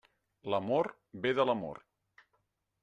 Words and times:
L'amor 0.53 0.89
ve 1.27 1.35
de 1.41 1.47
l'amor. 1.49 1.83